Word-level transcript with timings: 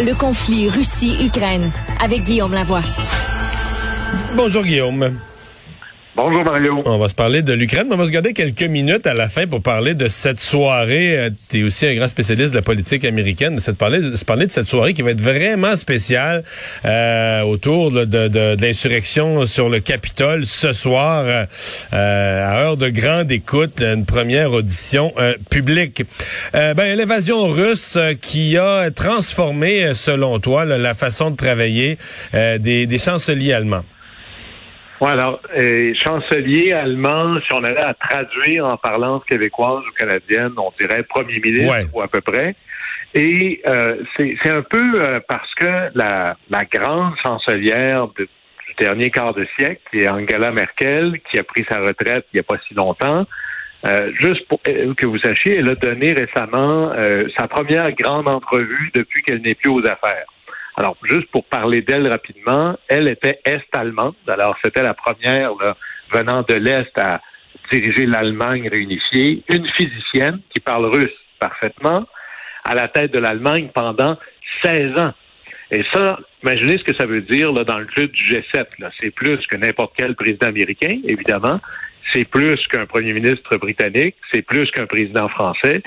Le 0.00 0.14
conflit 0.14 0.68
Russie-Ukraine 0.68 1.72
avec 2.00 2.22
Guillaume 2.22 2.52
Lavoie. 2.52 2.82
Bonjour 4.36 4.62
Guillaume. 4.62 5.18
Bonjour 6.20 6.42
Mario. 6.42 6.82
On 6.84 6.98
va 6.98 7.08
se 7.08 7.14
parler 7.14 7.42
de 7.42 7.52
l'Ukraine, 7.52 7.86
mais 7.88 7.94
on 7.94 7.98
va 7.98 8.06
se 8.06 8.10
garder 8.10 8.32
quelques 8.32 8.64
minutes 8.64 9.06
à 9.06 9.14
la 9.14 9.28
fin 9.28 9.46
pour 9.46 9.62
parler 9.62 9.94
de 9.94 10.08
cette 10.08 10.40
soirée. 10.40 11.30
Tu 11.48 11.60
es 11.60 11.62
aussi 11.62 11.86
un 11.86 11.94
grand 11.94 12.08
spécialiste 12.08 12.50
de 12.50 12.56
la 12.56 12.62
politique 12.62 13.04
américaine. 13.04 13.54
De, 13.54 13.60
se 13.60 13.70
parler 13.70 14.00
de 14.00 14.50
cette 14.50 14.66
soirée 14.66 14.94
qui 14.94 15.02
va 15.02 15.12
être 15.12 15.20
vraiment 15.20 15.76
spéciale 15.76 16.42
euh, 16.84 17.42
autour 17.42 17.92
de, 17.92 18.60
l'insurrection 18.60 19.46
sur 19.46 19.68
le 19.68 19.78
Capitole 19.78 20.44
ce 20.44 20.72
soir, 20.72 21.22
euh, 21.24 21.46
à 21.92 22.62
heure 22.62 22.76
de 22.76 22.88
grande 22.88 23.30
écoute, 23.30 23.80
une 23.80 24.04
première 24.04 24.50
audition 24.50 25.12
euh, 25.18 25.34
publique. 25.50 26.02
Euh, 26.56 26.74
ben, 26.74 26.98
L'invasion 26.98 27.46
russe 27.46 27.94
euh, 27.96 28.14
qui 28.14 28.56
a 28.56 28.90
transformé, 28.90 29.94
selon 29.94 30.40
toi, 30.40 30.64
la 30.64 30.94
façon 30.94 31.30
de 31.30 31.36
travailler 31.36 31.96
euh, 32.34 32.58
des, 32.58 32.88
des 32.88 32.98
chanceliers 32.98 33.52
allemands. 33.52 33.84
Oui, 35.00 35.10
alors, 35.10 35.40
euh, 35.56 35.94
chancelier 35.94 36.72
allemand, 36.72 37.38
si 37.46 37.52
on 37.54 37.62
allait 37.62 37.78
à 37.80 37.94
traduire 37.94 38.66
en 38.66 38.76
parlance 38.76 39.22
québécoise 39.24 39.82
ou 39.88 39.92
canadienne, 39.96 40.52
on 40.56 40.72
dirait 40.78 41.02
premier 41.04 41.38
ministre 41.40 41.70
Ouais. 41.70 41.84
ou 41.92 42.02
à 42.02 42.08
peu 42.08 42.20
près. 42.20 42.54
Et 43.14 43.62
euh, 43.66 43.96
c'est 44.16 44.36
c'est 44.42 44.50
un 44.50 44.62
peu 44.62 45.00
euh, 45.00 45.20
parce 45.28 45.54
que 45.54 45.88
la, 45.94 46.36
la 46.50 46.64
grande 46.64 47.14
chancelière 47.24 48.08
de- 48.18 48.24
du 48.24 48.74
dernier 48.78 49.10
quart 49.10 49.32
de 49.34 49.46
siècle, 49.58 49.80
qui 49.90 50.00
est 50.00 50.08
Angela 50.08 50.50
Merkel, 50.50 51.20
qui 51.30 51.38
a 51.38 51.44
pris 51.44 51.64
sa 51.70 51.80
retraite 51.80 52.26
il 52.32 52.36
n'y 52.36 52.40
a 52.40 52.42
pas 52.42 52.58
si 52.66 52.74
longtemps, 52.74 53.24
euh, 53.86 54.10
juste 54.20 54.46
pour 54.48 54.60
euh, 54.68 54.92
que 54.94 55.06
vous 55.06 55.18
sachiez, 55.18 55.56
elle 55.58 55.70
a 55.70 55.74
donné 55.76 56.12
récemment 56.12 56.92
euh, 56.96 57.26
sa 57.36 57.46
première 57.48 57.92
grande 57.92 58.28
entrevue 58.28 58.90
depuis 58.94 59.22
qu'elle 59.22 59.40
n'est 59.42 59.54
plus 59.54 59.70
aux 59.70 59.86
affaires. 59.86 60.26
Alors, 60.78 60.96
juste 61.02 61.28
pour 61.32 61.44
parler 61.44 61.80
d'elle 61.80 62.06
rapidement, 62.06 62.78
elle 62.86 63.08
était 63.08 63.40
est-allemande. 63.44 64.14
Alors, 64.28 64.56
c'était 64.64 64.82
la 64.82 64.94
première 64.94 65.50
venant 66.12 66.44
de 66.48 66.54
l'Est 66.54 66.96
à 66.96 67.20
diriger 67.72 68.06
l'Allemagne 68.06 68.68
réunifiée. 68.68 69.42
Une 69.48 69.66
physicienne 69.70 70.38
qui 70.50 70.60
parle 70.60 70.86
russe 70.86 71.18
parfaitement 71.40 72.06
à 72.64 72.76
la 72.76 72.86
tête 72.86 73.10
de 73.10 73.18
l'Allemagne 73.18 73.70
pendant 73.74 74.16
16 74.62 74.96
ans. 75.00 75.14
Et 75.72 75.82
ça, 75.92 76.20
imaginez 76.44 76.78
ce 76.78 76.84
que 76.84 76.94
ça 76.94 77.06
veut 77.06 77.22
dire 77.22 77.52
dans 77.52 77.78
le 77.78 77.86
club 77.86 78.12
du 78.12 78.22
G7. 78.32 78.66
là. 78.78 78.90
C'est 79.00 79.10
plus 79.10 79.44
que 79.48 79.56
n'importe 79.56 79.94
quel 79.96 80.14
président 80.14 80.46
américain, 80.46 81.00
évidemment. 81.02 81.56
C'est 82.12 82.30
plus 82.30 82.64
qu'un 82.68 82.86
premier 82.86 83.14
ministre 83.14 83.56
britannique. 83.56 84.14
C'est 84.32 84.42
plus 84.42 84.70
qu'un 84.70 84.86
président 84.86 85.28
français 85.28 85.82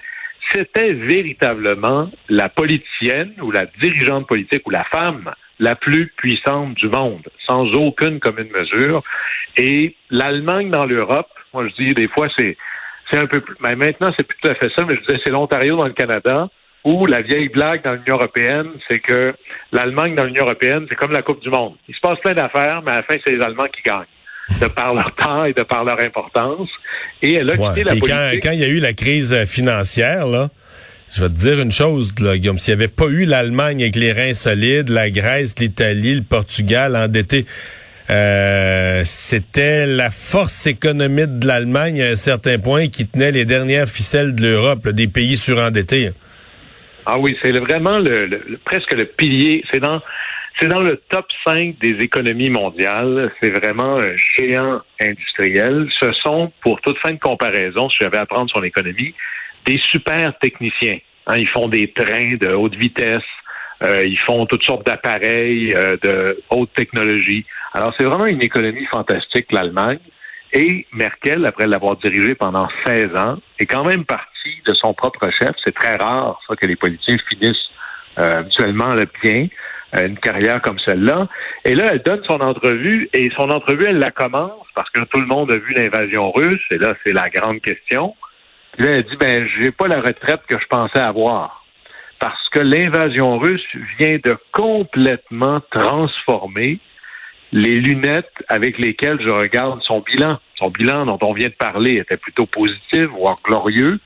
c'était 0.51 0.93
véritablement 0.93 2.09
la 2.29 2.49
politicienne 2.49 3.33
ou 3.41 3.51
la 3.51 3.65
dirigeante 3.79 4.27
politique 4.27 4.65
ou 4.67 4.69
la 4.69 4.83
femme 4.85 5.31
la 5.59 5.75
plus 5.75 6.07
puissante 6.17 6.73
du 6.73 6.89
monde, 6.89 7.27
sans 7.45 7.65
aucune 7.73 8.19
commune 8.19 8.49
mesure. 8.51 9.03
Et 9.57 9.95
l'Allemagne 10.09 10.71
dans 10.71 10.85
l'Europe, 10.85 11.29
moi 11.53 11.67
je 11.67 11.83
dis 11.83 11.93
des 11.93 12.07
fois 12.07 12.27
c'est 12.37 12.57
c'est 13.09 13.17
un 13.17 13.27
peu 13.27 13.41
plus, 13.41 13.55
mais 13.61 13.75
maintenant 13.75 14.11
c'est 14.17 14.25
plus 14.25 14.37
tout 14.41 14.47
à 14.47 14.55
fait 14.55 14.71
ça, 14.75 14.85
mais 14.85 14.95
je 14.95 15.01
disais 15.01 15.19
c'est 15.23 15.31
l'Ontario 15.31 15.75
dans 15.75 15.87
le 15.87 15.93
Canada 15.93 16.49
où 16.83 17.05
la 17.05 17.21
vieille 17.21 17.49
blague 17.49 17.83
dans 17.83 17.93
l'Union 17.93 18.15
européenne, 18.15 18.69
c'est 18.87 18.99
que 18.99 19.35
l'Allemagne 19.71 20.15
dans 20.15 20.23
l'Union 20.23 20.45
européenne, 20.45 20.85
c'est 20.89 20.95
comme 20.95 21.11
la 21.11 21.21
Coupe 21.21 21.41
du 21.41 21.49
Monde. 21.49 21.75
Il 21.87 21.95
se 21.95 21.99
passe 21.99 22.19
plein 22.19 22.33
d'affaires, 22.33 22.81
mais 22.81 22.91
à 22.91 22.97
la 22.97 23.03
fin, 23.03 23.15
c'est 23.23 23.35
les 23.35 23.43
Allemands 23.43 23.67
qui 23.67 23.81
gagnent, 23.83 24.05
de 24.59 24.67
par 24.67 24.93
leur 24.93 25.13
temps 25.15 25.45
et 25.45 25.53
de 25.53 25.63
par 25.63 25.83
leur 25.83 25.99
importance. 25.99 26.69
Et 27.21 27.35
elle 27.35 27.51
a 27.51 27.53
Ouais. 27.55 27.69
quitté 27.69 27.83
la 27.83 27.93
Et 27.95 27.99
quand, 27.99 28.07
politique. 28.07 28.43
quand 28.43 28.51
il 28.51 28.59
y 28.59 28.63
a 28.63 28.67
eu 28.67 28.79
la 28.79 28.93
crise 28.93 29.33
euh, 29.33 29.45
financière, 29.45 30.27
là, 30.27 30.49
je 31.13 31.21
vais 31.23 31.29
te 31.29 31.35
dire 31.37 31.59
une 31.59 31.71
chose, 31.71 32.13
là, 32.19 32.37
Guillaume, 32.37 32.57
s'il 32.57 32.75
n'y 32.75 32.81
avait 32.83 32.87
pas 32.91 33.05
eu 33.07 33.25
l'Allemagne 33.25 33.81
avec 33.83 33.95
les 33.95 34.11
reins 34.13 34.33
solides, 34.33 34.89
la 34.89 35.09
Grèce, 35.09 35.55
l'Italie, 35.59 36.15
le 36.15 36.21
Portugal 36.23 36.95
endetté, 36.95 37.45
euh, 38.09 39.01
c'était 39.05 39.85
la 39.87 40.09
force 40.09 40.67
économique 40.67 41.39
de 41.39 41.47
l'Allemagne 41.47 42.01
à 42.01 42.07
un 42.09 42.15
certain 42.15 42.59
point 42.59 42.87
qui 42.89 43.07
tenait 43.07 43.31
les 43.31 43.45
dernières 43.45 43.87
ficelles 43.87 44.35
de 44.35 44.43
l'Europe, 44.47 44.87
des 44.89 45.07
pays 45.07 45.37
surendettés. 45.37 46.11
Ah 47.05 47.17
oui, 47.17 47.35
c'est 47.41 47.51
vraiment 47.51 47.97
le, 47.99 48.25
le- 48.27 48.41
le- 48.47 48.57
presque 48.63 48.91
le 48.93 49.05
pilier. 49.05 49.63
C'est 49.71 49.79
dans 49.79 50.01
c'est 50.59 50.67
dans 50.67 50.81
le 50.81 50.97
top 51.09 51.25
5 51.45 51.77
des 51.79 51.91
économies 52.03 52.49
mondiales. 52.49 53.31
C'est 53.41 53.49
vraiment 53.49 53.97
un 53.97 54.15
géant 54.37 54.81
industriel. 54.99 55.87
Ce 55.99 56.11
sont, 56.13 56.51
pour 56.61 56.79
toute 56.81 56.97
fin 56.99 57.13
de 57.13 57.19
comparaison, 57.19 57.89
si 57.89 57.97
j'avais 58.01 58.17
à 58.17 58.25
prendre 58.25 58.49
son 58.53 58.63
économie, 58.63 59.13
des 59.65 59.79
super 59.91 60.37
techniciens. 60.39 60.99
Hein, 61.27 61.37
ils 61.37 61.47
font 61.47 61.67
des 61.67 61.91
trains 61.91 62.35
de 62.35 62.53
haute 62.53 62.75
vitesse. 62.75 63.23
euh, 63.83 64.01
ils 64.05 64.19
font 64.19 64.45
toutes 64.45 64.63
sortes 64.63 64.85
d'appareils 64.85 65.73
euh, 65.73 65.97
de 66.03 66.43
haute 66.51 66.71
technologie. 66.75 67.45
Alors, 67.73 67.93
c'est 67.97 68.03
vraiment 68.03 68.27
une 68.27 68.43
économie 68.43 68.85
fantastique, 68.85 69.51
l'Allemagne. 69.51 69.99
Et 70.53 70.85
Merkel, 70.91 71.45
après 71.45 71.65
l'avoir 71.65 71.95
dirigé 71.97 72.35
pendant 72.35 72.67
16 72.85 73.15
ans, 73.15 73.37
est 73.57 73.65
quand 73.65 73.85
même 73.85 74.03
partie 74.05 74.61
de 74.67 74.73
son 74.73 74.93
propre 74.93 75.29
chef. 75.31 75.51
C'est 75.63 75.73
très 75.73 75.95
rare, 75.95 76.39
ça, 76.47 76.55
que 76.55 76.65
les 76.67 76.75
politiciens 76.75 77.17
finissent 77.29 77.69
euh, 78.19 78.39
habituellement 78.39 78.93
là, 78.93 79.05
bien 79.23 79.43
euh, 79.43 79.47
une 79.93 80.17
carrière 80.17 80.61
comme 80.61 80.79
celle-là. 80.79 81.27
Et 81.65 81.75
là, 81.75 81.85
elle 81.91 82.01
donne 82.03 82.23
son 82.25 82.39
entrevue, 82.39 83.09
et 83.13 83.29
son 83.37 83.49
entrevue, 83.49 83.85
elle 83.87 83.99
la 83.99 84.11
commence 84.11 84.65
parce 84.75 84.89
que 84.89 85.01
tout 85.01 85.19
le 85.19 85.27
monde 85.27 85.51
a 85.51 85.57
vu 85.57 85.73
l'invasion 85.73 86.31
russe, 86.31 86.61
et 86.71 86.77
là, 86.77 86.93
c'est 87.05 87.13
la 87.13 87.29
grande 87.29 87.61
question. 87.61 88.15
Puis 88.73 88.85
là, 88.85 88.91
elle 88.93 89.03
dit, 89.03 89.17
ben, 89.17 89.47
j'ai 89.59 89.71
pas 89.71 89.87
la 89.87 90.01
retraite 90.01 90.41
que 90.47 90.57
je 90.59 90.65
pensais 90.67 90.99
avoir. 90.99 91.65
Parce 92.19 92.49
que 92.49 92.59
l'invasion 92.59 93.37
russe 93.39 93.65
vient 93.99 94.17
de 94.23 94.37
complètement 94.51 95.59
transformer 95.71 96.79
les 97.51 97.75
lunettes 97.77 98.31
avec 98.47 98.77
lesquelles 98.77 99.19
je 99.21 99.29
regarde 99.29 99.81
son 99.81 99.99
bilan. 99.99 100.39
Son 100.55 100.69
bilan 100.69 101.05
dont 101.05 101.19
on 101.21 101.33
vient 101.33 101.49
de 101.49 101.53
parler 101.53 101.93
était 101.95 102.17
plutôt 102.17 102.45
positif, 102.45 103.07
voire 103.07 103.37
glorieux, 103.43 103.99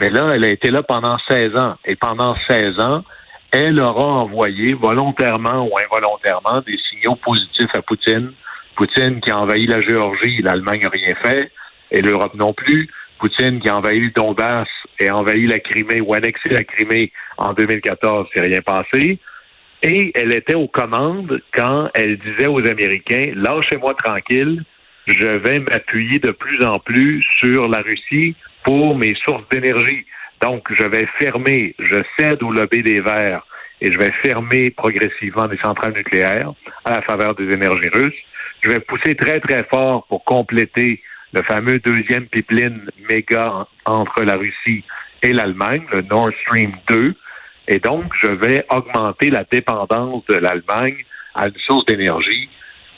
mais 0.00 0.10
là, 0.10 0.32
elle 0.34 0.44
a 0.44 0.50
été 0.50 0.70
là 0.70 0.82
pendant 0.82 1.16
16 1.28 1.56
ans. 1.56 1.76
Et 1.84 1.96
pendant 1.96 2.34
16 2.34 2.80
ans, 2.80 3.04
elle 3.52 3.80
aura 3.80 4.04
envoyé 4.04 4.74
volontairement 4.74 5.66
ou 5.66 5.78
involontairement 5.78 6.60
des 6.66 6.78
signaux 6.90 7.16
positifs 7.16 7.74
à 7.74 7.82
Poutine. 7.82 8.32
Poutine 8.76 9.20
qui 9.20 9.30
a 9.30 9.38
envahi 9.38 9.66
la 9.66 9.80
Géorgie, 9.80 10.42
l'Allemagne 10.42 10.82
n'a 10.82 10.90
rien 10.90 11.14
fait, 11.22 11.50
et 11.90 12.02
l'Europe 12.02 12.34
non 12.34 12.52
plus. 12.52 12.90
Poutine 13.18 13.60
qui 13.60 13.68
a 13.68 13.76
envahi 13.76 14.00
le 14.00 14.10
Donbass 14.10 14.68
et 14.98 15.10
envahi 15.10 15.46
la 15.46 15.58
Crimée 15.58 16.00
ou 16.00 16.14
annexé 16.14 16.50
la 16.50 16.64
Crimée 16.64 17.12
en 17.38 17.54
2014, 17.54 18.28
c'est 18.34 18.42
rien 18.42 18.60
passé. 18.60 19.18
Et 19.82 20.12
elle 20.14 20.32
était 20.32 20.54
aux 20.54 20.68
commandes 20.68 21.40
quand 21.52 21.90
elle 21.94 22.18
disait 22.18 22.46
aux 22.46 22.66
Américains, 22.66 23.32
lâchez-moi 23.34 23.94
tranquille, 23.94 24.64
je 25.06 25.26
vais 25.26 25.60
m'appuyer 25.60 26.18
de 26.18 26.32
plus 26.32 26.64
en 26.64 26.78
plus 26.78 27.22
sur 27.40 27.68
la 27.68 27.80
Russie 27.80 28.34
pour 28.64 28.96
mes 28.96 29.14
sources 29.14 29.48
d'énergie. 29.50 30.04
Donc, 30.40 30.66
je 30.72 30.84
vais 30.84 31.06
fermer, 31.18 31.74
je 31.78 32.02
cède 32.18 32.42
au 32.42 32.50
lobby 32.50 32.82
des 32.82 33.00
Verts 33.00 33.46
et 33.80 33.92
je 33.92 33.98
vais 33.98 34.12
fermer 34.22 34.70
progressivement 34.70 35.46
des 35.46 35.58
centrales 35.58 35.92
nucléaires 35.92 36.52
à 36.84 36.90
la 36.90 37.02
faveur 37.02 37.34
des 37.34 37.50
énergies 37.50 37.88
russes. 37.88 38.14
Je 38.62 38.70
vais 38.70 38.80
pousser 38.80 39.14
très, 39.14 39.40
très 39.40 39.64
fort 39.64 40.06
pour 40.08 40.24
compléter 40.24 41.02
le 41.32 41.42
fameux 41.42 41.78
deuxième 41.80 42.26
pipeline 42.26 42.90
méga 43.08 43.66
entre 43.84 44.22
la 44.22 44.36
Russie 44.36 44.84
et 45.22 45.32
l'Allemagne, 45.32 45.84
le 45.92 46.02
Nord 46.02 46.30
Stream 46.42 46.72
2. 46.88 47.14
Et 47.68 47.78
donc, 47.78 48.04
je 48.22 48.28
vais 48.28 48.64
augmenter 48.70 49.30
la 49.30 49.44
dépendance 49.44 50.24
de 50.26 50.36
l'Allemagne 50.36 51.04
à 51.34 51.48
une 51.48 51.58
source 51.58 51.84
d'énergie 51.86 52.48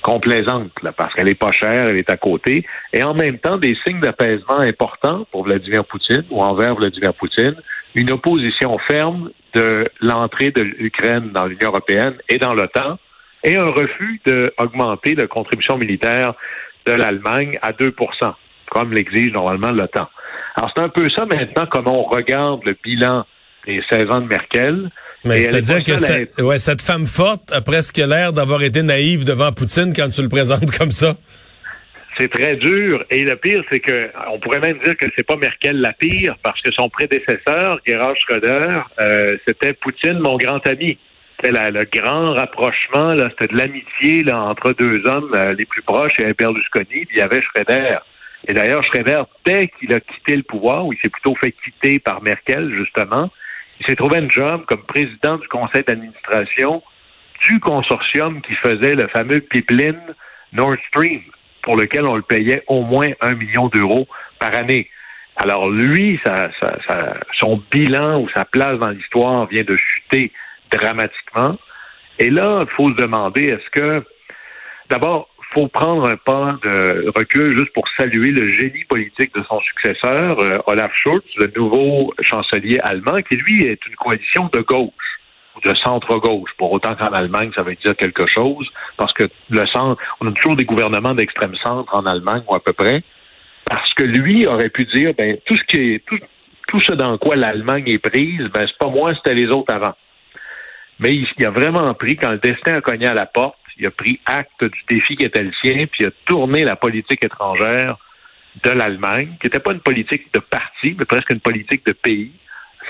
complaisante, 0.02 0.70
là, 0.82 0.92
parce 0.92 1.14
qu'elle 1.14 1.28
est 1.28 1.38
pas 1.38 1.52
chère, 1.52 1.88
elle 1.88 1.98
est 1.98 2.10
à 2.10 2.16
côté, 2.16 2.64
et 2.92 3.02
en 3.02 3.14
même 3.14 3.38
temps 3.38 3.56
des 3.56 3.76
signes 3.86 4.00
d'apaisement 4.00 4.60
importants 4.60 5.26
pour 5.30 5.44
Vladimir 5.44 5.84
Poutine 5.84 6.24
ou 6.30 6.42
envers 6.42 6.74
Vladimir 6.74 7.14
Poutine, 7.14 7.56
une 7.94 8.10
opposition 8.10 8.78
ferme 8.78 9.30
de 9.54 9.88
l'entrée 10.00 10.50
de 10.50 10.62
l'Ukraine 10.62 11.30
dans 11.32 11.46
l'Union 11.46 11.68
européenne 11.68 12.14
et 12.28 12.38
dans 12.38 12.54
l'OTAN, 12.54 12.98
et 13.44 13.56
un 13.56 13.70
refus 13.70 14.20
d'augmenter 14.26 15.14
la 15.14 15.26
contribution 15.26 15.78
militaire 15.78 16.34
de 16.86 16.92
l'Allemagne 16.92 17.58
à 17.62 17.72
2% 17.72 18.34
comme 18.70 18.92
l'exige 18.92 19.32
normalement 19.32 19.70
l'OTAN. 19.70 20.08
Alors 20.56 20.70
c'est 20.74 20.82
un 20.82 20.88
peu 20.88 21.08
ça 21.10 21.24
maintenant 21.26 21.66
comment 21.70 22.00
on 22.00 22.08
regarde 22.08 22.64
le 22.64 22.76
bilan 22.82 23.24
des 23.68 23.82
16 23.90 24.10
ans 24.10 24.20
de 24.20 24.26
Merkel. 24.26 24.90
Mais 25.24 25.40
c'est-à-dire 25.42 25.84
que 25.84 26.42
ouais, 26.42 26.58
cette 26.58 26.80
femme 26.80 27.06
forte 27.06 27.52
a 27.52 27.60
presque 27.60 27.98
l'air 27.98 28.32
d'avoir 28.32 28.62
été 28.62 28.82
naïve 28.82 29.24
devant 29.24 29.52
Poutine 29.52 29.92
quand 29.94 30.08
tu 30.10 30.22
le 30.22 30.28
présentes 30.28 30.70
comme 30.78 30.90
ça. 30.90 31.14
C'est 32.16 32.30
très 32.30 32.56
dur. 32.56 33.04
Et 33.10 33.24
le 33.24 33.36
pire, 33.36 33.62
c'est 33.70 33.80
que 33.80 34.10
on 34.32 34.40
pourrait 34.40 34.60
même 34.60 34.78
dire 34.84 34.96
que 34.96 35.06
c'est 35.14 35.26
pas 35.26 35.36
Merkel 35.36 35.80
la 35.80 35.92
pire, 35.92 36.36
parce 36.42 36.60
que 36.62 36.72
son 36.72 36.88
prédécesseur, 36.88 37.78
Gerhard 37.86 38.16
Schröder, 38.16 38.80
euh, 39.00 39.36
c'était 39.46 39.72
Poutine, 39.74 40.18
mon 40.18 40.36
grand 40.36 40.66
ami. 40.66 40.98
C'était 41.36 41.52
le 41.70 41.84
grand 41.84 42.32
rapprochement, 42.32 43.14
là, 43.14 43.28
c'était 43.30 43.52
de 43.52 43.58
l'amitié 43.58 44.24
là, 44.24 44.40
entre 44.40 44.72
deux 44.72 45.06
hommes 45.06 45.32
euh, 45.34 45.54
les 45.54 45.66
plus 45.66 45.82
proches, 45.82 46.14
et 46.18 46.32
Berlusconi, 46.32 47.06
puis 47.06 47.08
il 47.12 47.18
y 47.18 47.20
avait 47.20 47.40
Schröder. 47.40 47.98
Et 48.48 48.52
d'ailleurs, 48.52 48.82
Schröder, 48.82 49.22
dès 49.46 49.68
qu'il 49.68 49.92
a 49.92 50.00
quitté 50.00 50.34
le 50.34 50.42
pouvoir, 50.42 50.86
ou 50.86 50.92
il 50.92 50.98
s'est 50.98 51.10
plutôt 51.10 51.36
fait 51.36 51.52
quitter 51.64 52.00
par 52.00 52.20
Merkel, 52.22 52.74
justement, 52.76 53.30
il 53.80 53.86
s'est 53.86 53.96
trouvé 53.96 54.18
un 54.18 54.28
job 54.28 54.64
comme 54.66 54.82
président 54.82 55.36
du 55.36 55.48
conseil 55.48 55.84
d'administration 55.84 56.82
du 57.46 57.60
consortium 57.60 58.40
qui 58.42 58.54
faisait 58.56 58.94
le 58.94 59.06
fameux 59.08 59.40
pipeline 59.40 60.00
Nord 60.52 60.76
Stream, 60.88 61.22
pour 61.62 61.76
lequel 61.76 62.04
on 62.04 62.16
le 62.16 62.22
payait 62.22 62.64
au 62.66 62.82
moins 62.82 63.12
un 63.20 63.34
million 63.34 63.68
d'euros 63.68 64.08
par 64.38 64.54
année. 64.54 64.90
Alors 65.36 65.70
lui, 65.70 66.20
son 67.38 67.62
bilan 67.70 68.20
ou 68.22 68.28
sa 68.34 68.44
place 68.44 68.78
dans 68.78 68.90
l'histoire 68.90 69.46
vient 69.46 69.62
de 69.62 69.76
chuter 69.76 70.32
dramatiquement. 70.70 71.56
Et 72.18 72.30
là, 72.30 72.64
il 72.68 72.74
faut 72.74 72.88
se 72.88 72.94
demander, 72.94 73.44
est-ce 73.44 73.70
que, 73.70 74.04
d'abord, 74.90 75.28
faut 75.54 75.68
prendre 75.68 76.06
un 76.06 76.16
pas 76.16 76.58
de 76.62 77.10
recul 77.16 77.56
juste 77.56 77.72
pour 77.72 77.88
saluer 77.96 78.30
le 78.30 78.52
génie 78.52 78.84
politique 78.84 79.34
de 79.34 79.42
son 79.48 79.60
successeur, 79.60 80.38
euh, 80.40 80.56
Olaf 80.66 80.92
Scholz, 80.94 81.22
le 81.36 81.50
nouveau 81.56 82.12
chancelier 82.20 82.78
allemand, 82.80 83.22
qui 83.22 83.36
lui 83.36 83.64
est 83.64 83.84
une 83.86 83.96
coalition 83.96 84.50
de 84.52 84.60
gauche 84.60 84.92
de 85.64 85.74
centre-gauche, 85.74 86.50
pour 86.56 86.72
autant 86.72 86.94
qu'en 86.94 87.12
Allemagne, 87.12 87.50
ça 87.54 87.62
veut 87.62 87.74
dire 87.74 87.96
quelque 87.96 88.26
chose, 88.26 88.68
parce 88.96 89.12
que 89.12 89.24
le 89.50 89.66
centre, 89.66 90.00
on 90.20 90.28
a 90.28 90.32
toujours 90.32 90.56
des 90.56 90.64
gouvernements 90.64 91.14
d'extrême 91.14 91.54
centre 91.56 91.92
en 91.94 92.06
Allemagne, 92.06 92.42
ou 92.48 92.54
à 92.54 92.60
peu 92.60 92.72
près, 92.72 93.02
parce 93.64 93.92
que 93.94 94.04
lui 94.04 94.46
aurait 94.46 94.70
pu 94.70 94.84
dire, 94.84 95.12
ben, 95.16 95.36
tout 95.46 95.56
ce 95.56 95.64
qui 95.64 95.94
est, 95.94 96.04
tout, 96.06 96.18
tout 96.68 96.80
ce 96.80 96.92
dans 96.92 97.18
quoi 97.18 97.36
l'Allemagne 97.36 97.84
est 97.86 97.98
prise, 97.98 98.46
ben, 98.52 98.66
c'est 98.66 98.78
pas 98.78 98.88
moi, 98.88 99.12
c'était 99.14 99.34
les 99.34 99.48
autres 99.48 99.74
avant. 99.74 99.94
Mais 101.00 101.14
il, 101.14 101.46
a 101.46 101.50
vraiment 101.50 101.92
pris, 101.94 102.16
quand 102.16 102.30
le 102.30 102.38
destin 102.38 102.76
a 102.76 102.80
cogné 102.80 103.06
à 103.06 103.14
la 103.14 103.26
porte, 103.26 103.56
il 103.78 103.86
a 103.86 103.90
pris 103.90 104.20
acte 104.26 104.64
du 104.64 104.80
défi 104.88 105.16
qui 105.16 105.24
était 105.24 105.42
le 105.42 105.52
sien, 105.62 105.86
puis 105.86 106.04
il 106.04 106.06
a 106.06 106.10
tourné 106.26 106.64
la 106.64 106.76
politique 106.76 107.24
étrangère 107.24 107.96
de 108.64 108.70
l'Allemagne, 108.70 109.36
qui 109.40 109.46
n'était 109.46 109.60
pas 109.60 109.72
une 109.72 109.80
politique 109.80 110.32
de 110.34 110.40
parti, 110.40 110.96
mais 110.98 111.04
presque 111.04 111.30
une 111.30 111.40
politique 111.40 111.86
de 111.86 111.92
pays, 111.92 112.32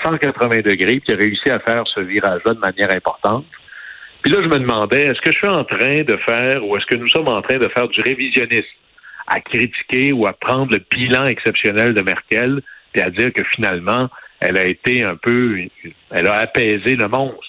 180 0.03 0.57
degrés, 0.59 0.99
puis 0.99 1.09
il 1.09 1.13
a 1.13 1.17
réussi 1.17 1.49
à 1.49 1.59
faire 1.59 1.83
ce 1.87 1.99
virage-là 1.99 2.53
de 2.53 2.59
manière 2.59 2.91
importante. 2.95 3.45
Puis 4.21 4.31
là, 4.31 4.41
je 4.41 4.47
me 4.47 4.59
demandais, 4.59 5.07
est-ce 5.07 5.21
que 5.21 5.31
je 5.31 5.37
suis 5.37 5.47
en 5.47 5.63
train 5.63 6.03
de 6.03 6.17
faire, 6.17 6.65
ou 6.65 6.75
est-ce 6.75 6.85
que 6.85 6.95
nous 6.95 7.07
sommes 7.09 7.27
en 7.27 7.41
train 7.41 7.57
de 7.57 7.67
faire 7.69 7.87
du 7.87 8.01
révisionnisme, 8.01 8.67
à 9.27 9.41
critiquer 9.41 10.11
ou 10.11 10.25
à 10.27 10.33
prendre 10.33 10.71
le 10.71 10.83
bilan 10.89 11.27
exceptionnel 11.27 11.93
de 11.93 12.01
Merkel, 12.01 12.61
puis 12.91 13.01
à 13.01 13.09
dire 13.11 13.31
que 13.31 13.43
finalement, 13.55 14.09
elle 14.39 14.57
a 14.57 14.65
été 14.65 15.03
un 15.03 15.15
peu, 15.15 15.67
elle 16.11 16.27
a 16.27 16.35
apaisé 16.35 16.95
le 16.95 17.07
monstre? 17.07 17.48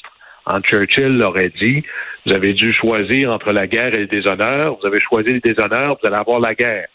Churchill 0.62 1.22
aurait 1.22 1.52
dit, 1.60 1.82
vous 2.26 2.32
avez 2.32 2.52
dû 2.52 2.72
choisir 2.72 3.32
entre 3.32 3.52
la 3.52 3.66
guerre 3.66 3.94
et 3.94 4.00
le 4.00 4.06
déshonneur, 4.06 4.76
vous 4.80 4.86
avez 4.86 5.00
choisi 5.00 5.32
le 5.32 5.40
déshonneur, 5.40 5.96
vous 6.00 6.06
allez 6.06 6.16
avoir 6.16 6.40
la 6.40 6.54
guerre. 6.54 6.88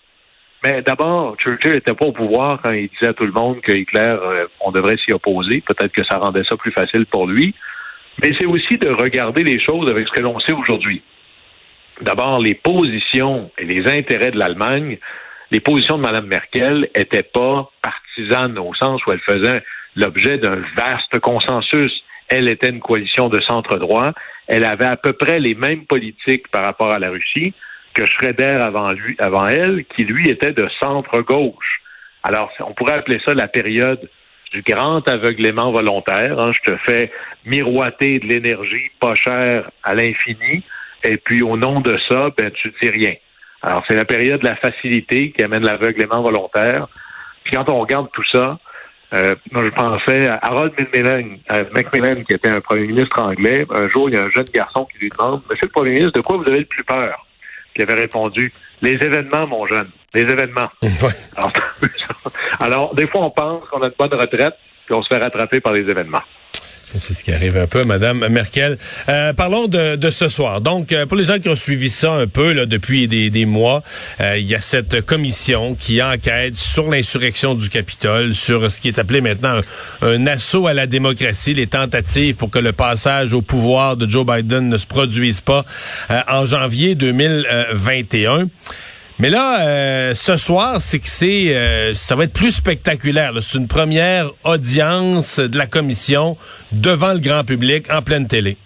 Mais 0.64 0.82
d'abord, 0.82 1.38
Churchill 1.38 1.74
n'était 1.74 1.94
pas 1.94 2.06
au 2.06 2.12
pouvoir 2.12 2.60
quand 2.64 2.72
il 2.72 2.90
disait 2.90 3.10
à 3.10 3.14
tout 3.14 3.26
le 3.26 3.32
monde 3.32 3.62
que 3.62 3.72
Hitler, 3.72 4.18
euh, 4.20 4.48
on 4.60 4.72
devrait 4.72 4.98
s'y 4.98 5.14
opposer. 5.14 5.62
Peut-être 5.62 5.92
que 5.92 6.04
ça 6.04 6.18
rendait 6.18 6.44
ça 6.50 6.58
plus 6.58 6.72
facile 6.72 7.06
pour 7.06 7.28
lui. 7.28 7.54
Mais 8.22 8.32
c'est 8.40 8.48
aussi 8.48 8.78
de 8.78 8.90
regarder 8.90 9.44
les 9.44 9.60
choses 9.60 9.88
avec 9.90 10.08
ce 10.08 10.14
que 10.14 10.22
l'on 10.22 10.40
sait 10.40 10.54
aujourd'hui. 10.54 11.04
D'abord, 12.02 12.40
les 12.40 12.56
positions 12.56 13.52
et 13.58 13.66
les 13.66 13.88
intérêts 13.88 14.32
de 14.32 14.40
l'Allemagne, 14.40 14.98
les 15.52 15.60
positions 15.60 15.98
de 15.98 16.02
Mme 16.02 16.26
Merkel 16.26 16.90
n'étaient 16.96 17.24
pas 17.24 17.70
partisanes 17.82 18.58
au 18.58 18.74
sens 18.74 19.06
où 19.06 19.12
elle 19.12 19.20
faisait 19.20 19.64
l'objet 19.96 20.38
d'un 20.38 20.62
vaste 20.76 21.20
consensus. 21.20 22.04
Elle 22.28 22.48
était 22.48 22.70
une 22.70 22.80
coalition 22.80 23.30
de 23.30 23.40
centre-droit. 23.42 24.14
Elle 24.48 24.66
avait 24.66 24.86
à 24.86 24.98
peu 24.98 25.14
près 25.14 25.40
les 25.40 25.56
mêmes 25.56 25.86
politiques 25.86 26.48
par 26.50 26.64
rapport 26.64 26.92
à 26.92 27.00
la 27.00 27.10
Russie 27.10 27.54
que 27.94 28.06
Schroeder 28.06 28.60
avant 28.62 28.92
lui, 28.92 29.16
avant 29.20 29.48
elle, 29.48 29.86
qui 29.96 30.04
lui 30.04 30.30
était 30.30 30.54
de 30.54 30.68
centre-gauche. 30.80 31.82
Alors, 32.24 32.52
on 32.60 32.74
pourrait 32.74 32.94
appeler 32.94 33.22
ça 33.26 33.34
la 33.34 33.48
période 33.48 34.10
du 34.52 34.62
grand 34.62 35.08
aveuglément 35.08 35.72
volontaire. 35.72 36.40
Hein. 36.40 36.52
Je 36.54 36.72
te 36.72 36.78
fais 36.86 37.12
miroiter 37.46 38.20
de 38.20 38.28
l'énergie 38.28 38.92
pas 39.00 39.16
chère 39.16 39.70
à 39.84 39.96
l'infini, 39.96 40.64
et 41.04 41.18
puis 41.18 41.42
au 41.42 41.58
nom 41.58 41.80
de 41.80 41.98
ça, 42.10 42.30
ben 42.38 42.52
tu 42.52 42.74
dis 42.82 42.90
rien. 42.90 43.14
Alors, 43.62 43.84
c'est 43.88 43.96
la 43.96 44.06
période 44.06 44.42
de 44.42 44.46
la 44.46 44.56
facilité 44.56 45.32
qui 45.32 45.44
amène 45.44 45.64
l'aveuglément 45.64 46.22
volontaire. 46.22 46.88
Puis 47.44 47.56
quand 47.56 47.70
on 47.70 47.80
regarde 47.80 48.10
tout 48.14 48.26
ça, 48.32 48.60
euh, 49.14 49.36
moi, 49.52 49.64
je 49.64 49.70
pensais 49.70 50.28
à 50.28 50.40
Harold 50.42 50.74
Macmillan, 51.74 52.24
qui 52.24 52.34
était 52.34 52.50
un 52.50 52.62
premier 52.62 52.88
ministre 52.88 53.22
anglais. 53.22 53.66
Un 53.70 53.88
jour, 53.90 54.10
il 54.10 54.16
y 54.16 54.18
a 54.18 54.24
un 54.24 54.30
jeune 54.30 54.46
garçon 54.54 54.86
qui 54.86 54.98
lui 54.98 55.10
demande, 55.10 55.42
Monsieur 55.50 55.68
le 55.68 55.72
premier 55.72 55.92
ministre, 55.92 56.14
de 56.14 56.22
quoi 56.22 56.38
vous 56.38 56.48
avez 56.48 56.60
le 56.60 56.66
plus 56.66 56.84
peur? 56.84 57.26
Puis 57.74 57.84
il 57.84 57.90
avait 57.90 58.02
répondu, 58.02 58.52
les 58.82 58.94
événements, 58.94 59.48
mon 59.48 59.68
jeune, 59.68 59.90
les 60.14 60.22
événements. 60.22 60.70
Alors, 61.38 61.52
alors, 62.60 62.96
des 62.96 63.08
fois, 63.08 63.22
on 63.26 63.32
pense 63.32 63.66
qu'on 63.66 63.82
a 63.82 63.88
une 63.88 63.94
bonne 63.98 64.14
retraite, 64.14 64.56
puis 64.86 64.96
on 64.96 65.04
se 65.04 65.08
fait 65.08 65.22
rattraper 65.22 65.60
par 65.60 65.74
les 65.74 65.82
événements. 65.82 66.22
C'est 67.00 67.14
ce 67.14 67.24
qui 67.24 67.32
arrive 67.32 67.58
un 67.58 67.68
peu, 67.68 67.84
Madame 67.84 68.28
Merkel. 68.30 68.78
Euh, 69.10 69.34
parlons 69.34 69.68
de, 69.68 70.10
ce 70.10 70.30
soir. 70.30 70.62
Donc, 70.62 70.92
euh, 70.92 71.06
pour 71.06 71.18
les 71.18 71.26
gens 71.26 71.40
qui 71.40 71.50
ont 71.50 71.56
suivi 71.56 71.90
ça 71.90 72.14
un 72.14 72.28
peu 72.28 72.54
depuis 72.66 73.08
des, 73.08 73.46
mois, 73.46 73.84
euh, 74.22 74.38
il 74.38 74.48
y 74.48 74.56
a 74.56 74.62
cette 74.62 75.02
commission 75.02 75.76
qui 75.76 76.02
enquête 76.02 76.56
sur 76.56 76.90
l'insurrection 76.90 77.54
du 77.54 77.70
Capitole, 77.70 78.34
sur 78.34 78.72
ce 78.72 78.80
qui 78.80 78.88
est 78.88 79.00
appelé 79.00 79.22
maintenant 79.22 79.60
un, 80.02 80.08
un, 80.08 80.28
assaut 80.28 80.68
à 80.68 80.74
la 80.74 80.88
démocratie, 80.88 81.54
les 81.54 81.68
tentatives 81.68 82.36
pour 82.36 82.50
que 82.50 82.60
le 82.60 82.72
passage 82.72 83.34
au 83.34 83.42
pouvoir 83.42 83.98
de 83.98 84.08
Joe 84.08 84.26
Biden 84.26 84.70
ne 84.70 84.78
se 84.78 84.88
produise 84.88 85.42
pas 85.42 85.66
en 86.28 86.46
janvier 86.46 86.96
2021. 86.96 88.48
Mais 89.18 89.30
là, 89.30 89.62
euh, 89.62 90.14
ce 90.14 90.36
soir, 90.36 90.82
c'est 90.82 91.00
que 91.00 91.08
c'est, 91.08 91.56
euh, 91.56 91.94
ça 91.94 92.18
va 92.18 92.26
être 92.26 92.34
plus 92.34 92.52
spectaculaire. 92.52 93.32
C'est 93.40 93.58
une 93.58 93.70
première 93.70 94.26
audience 94.44 95.40
de 95.40 95.58
la 95.58 95.68
commission 95.68 96.36
devant 96.74 97.14
le 97.14 97.20
grand 97.20 97.46
public 97.46 97.86
en 97.94 98.02
pleine 98.02 98.28
télé. 98.28 98.58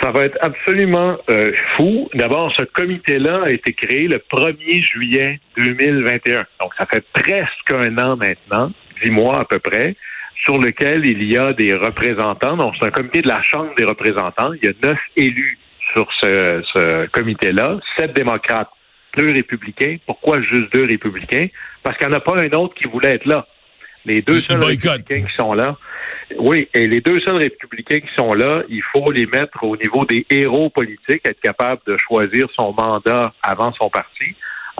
Ça 0.00 0.10
va 0.10 0.24
être 0.24 0.38
absolument 0.40 1.18
euh, 1.28 1.52
fou. 1.76 2.08
D'abord, 2.14 2.50
ce 2.58 2.64
comité-là 2.64 3.42
a 3.44 3.50
été 3.50 3.74
créé 3.74 4.08
le 4.08 4.22
1er 4.32 4.86
juillet 4.90 5.38
2021. 5.58 6.46
Donc, 6.58 6.72
ça 6.78 6.86
fait 6.86 7.04
presque 7.12 7.70
un 7.70 7.98
an 7.98 8.16
maintenant, 8.16 8.72
dix 9.04 9.10
mois 9.10 9.40
à 9.40 9.44
peu 9.44 9.58
près, 9.58 9.96
sur 10.44 10.56
lequel 10.56 11.04
il 11.04 11.22
y 11.30 11.36
a 11.36 11.52
des 11.52 11.74
représentants. 11.74 12.56
Donc, 12.56 12.74
c'est 12.80 12.86
un 12.86 12.90
comité 12.90 13.20
de 13.20 13.28
la 13.28 13.42
Chambre 13.42 13.74
des 13.76 13.84
représentants. 13.84 14.54
Il 14.54 14.64
y 14.64 14.68
a 14.70 14.88
neuf 14.88 14.98
élus 15.14 15.58
sur 15.92 16.08
ce, 16.20 16.62
ce 16.72 17.06
comité-là, 17.08 17.78
sept 17.98 18.14
démocrates 18.14 18.70
deux 19.16 19.32
républicains. 19.32 19.96
Pourquoi 20.06 20.40
juste 20.40 20.72
deux 20.72 20.84
républicains? 20.84 21.48
Parce 21.82 21.96
qu'il 21.98 22.08
n'y 22.08 22.14
en 22.14 22.16
a 22.16 22.20
pas 22.20 22.36
un 22.38 22.50
autre 22.50 22.74
qui 22.74 22.84
voulait 22.84 23.14
être 23.14 23.26
là. 23.26 23.46
Les 24.04 24.22
deux 24.22 24.40
seuls 24.40 24.62
républicains 24.62 25.22
qui 25.22 25.34
sont 25.36 25.52
là. 25.52 25.76
Oui, 26.38 26.68
et 26.74 26.86
les 26.86 27.00
deux 27.00 27.20
seuls 27.20 27.36
républicains 27.36 28.00
qui 28.00 28.14
sont 28.16 28.32
là, 28.32 28.62
il 28.68 28.82
faut 28.92 29.10
les 29.10 29.26
mettre 29.26 29.62
au 29.62 29.76
niveau 29.76 30.04
des 30.04 30.26
héros 30.30 30.70
politiques, 30.70 31.22
être 31.24 31.40
capable 31.40 31.82
de 31.86 31.96
choisir 31.96 32.48
son 32.54 32.72
mandat 32.72 33.32
avant 33.42 33.72
son 33.74 33.90
parti. 33.90 34.34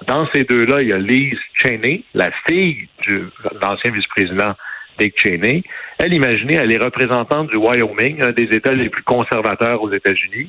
Dans 0.07 0.27
ces 0.33 0.45
deux-là, 0.45 0.83
il 0.83 0.89
y 0.89 0.93
a 0.93 0.99
Liz 0.99 1.39
Cheney, 1.55 2.05
la 2.15 2.31
fille 2.47 2.89
de 3.07 3.31
l'ancien 3.61 3.93
vice-président 3.93 4.55
Dick 4.99 5.15
Cheney. 5.21 5.63
Elle, 5.99 6.15
imaginez, 6.15 6.55
elle 6.55 6.73
est 6.73 6.83
représentante 6.83 7.49
du 7.51 7.57
Wyoming, 7.57 8.23
un 8.23 8.33
des 8.33 8.49
États 8.55 8.73
les 8.73 8.89
plus 8.89 9.05
conservateurs 9.05 9.83
aux 9.83 9.93
États-Unis 9.93 10.49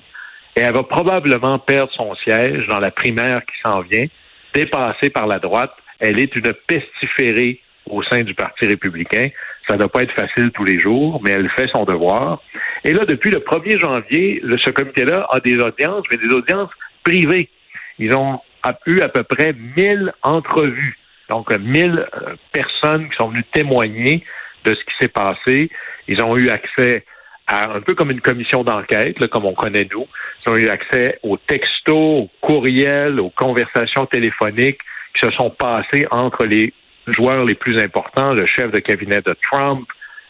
et 0.55 0.61
elle 0.61 0.73
va 0.73 0.83
probablement 0.83 1.59
perdre 1.59 1.91
son 1.93 2.13
siège 2.15 2.67
dans 2.67 2.79
la 2.79 2.91
primaire 2.91 3.41
qui 3.45 3.55
s'en 3.63 3.81
vient, 3.81 4.05
dépassée 4.53 5.09
par 5.09 5.27
la 5.27 5.39
droite. 5.39 5.73
Elle 5.99 6.19
est 6.19 6.35
une 6.35 6.53
pestiférée 6.67 7.59
au 7.89 8.03
sein 8.03 8.21
du 8.21 8.33
Parti 8.33 8.65
républicain. 8.65 9.29
Ça 9.67 9.73
ne 9.73 9.79
doit 9.79 9.89
pas 9.89 10.03
être 10.03 10.13
facile 10.13 10.51
tous 10.51 10.63
les 10.63 10.79
jours, 10.79 11.21
mais 11.23 11.31
elle 11.31 11.49
fait 11.51 11.67
son 11.73 11.85
devoir. 11.85 12.41
Et 12.83 12.93
là, 12.93 13.05
depuis 13.05 13.31
le 13.31 13.39
1er 13.39 13.79
janvier, 13.79 14.41
ce 14.63 14.69
comité-là 14.71 15.27
a 15.31 15.39
des 15.39 15.57
audiences, 15.57 16.05
mais 16.11 16.17
des 16.17 16.33
audiences 16.33 16.69
privées. 17.03 17.49
Ils 17.99 18.13
ont 18.13 18.39
eu 18.85 19.01
à 19.01 19.09
peu 19.09 19.23
près 19.23 19.53
1000 19.77 20.13
entrevues. 20.21 20.97
Donc, 21.29 21.51
1000 21.51 22.05
euh, 22.13 22.35
personnes 22.51 23.09
qui 23.09 23.15
sont 23.15 23.29
venues 23.29 23.45
témoigner 23.53 24.23
de 24.65 24.75
ce 24.75 24.79
qui 24.83 24.93
s'est 24.99 25.07
passé. 25.07 25.69
Ils 26.07 26.21
ont 26.21 26.37
eu 26.37 26.49
accès 26.49 27.05
à 27.47 27.71
un 27.73 27.81
peu 27.81 27.93
comme 27.93 28.11
une 28.11 28.21
commission 28.21 28.63
d'enquête, 28.63 29.17
comme 29.27 29.45
on 29.45 29.53
connaît 29.53 29.87
nous. 29.91 30.07
Ils 30.45 30.51
ont 30.51 30.57
eu 30.57 30.69
accès 30.69 31.19
aux 31.23 31.37
textos, 31.37 31.95
aux 31.95 32.29
courriels, 32.41 33.19
aux 33.19 33.29
conversations 33.29 34.05
téléphoniques 34.05 34.79
qui 35.15 35.25
se 35.25 35.31
sont 35.31 35.49
passées 35.49 36.07
entre 36.11 36.45
les 36.45 36.73
joueurs 37.07 37.45
les 37.45 37.55
plus 37.55 37.79
importants, 37.79 38.33
le 38.33 38.45
chef 38.45 38.71
de 38.71 38.79
cabinet 38.79 39.19
de 39.21 39.35
Trump, 39.51 39.87